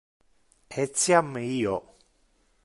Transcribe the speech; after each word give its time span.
Etiam 0.83 1.31
io. 1.51 1.77